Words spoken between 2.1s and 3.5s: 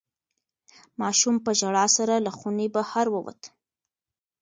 له خونې بهر ووت.